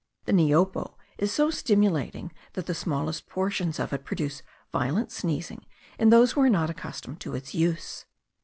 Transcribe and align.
The 0.25 0.31
niopo 0.33 0.95
is 1.19 1.31
so 1.31 1.51
stimulating 1.51 2.31
that 2.53 2.65
the 2.65 2.73
smallest 2.73 3.27
portions 3.27 3.79
of 3.79 3.93
it 3.93 4.03
produce 4.03 4.41
violent 4.71 5.11
sneezing 5.11 5.63
in 5.99 6.09
those 6.09 6.31
who 6.31 6.41
are 6.41 6.49
not 6.49 6.71
accustomed 6.71 7.19
to 7.19 7.35
its 7.35 7.53
use. 7.53 8.05